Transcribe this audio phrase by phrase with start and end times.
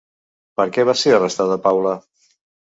[0.59, 1.97] Per què va ser arrestada Paula?